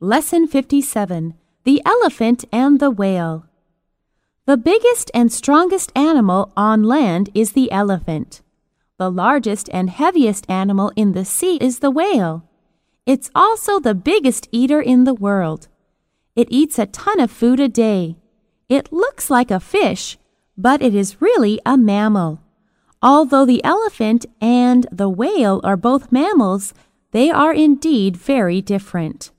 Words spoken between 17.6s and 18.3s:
day.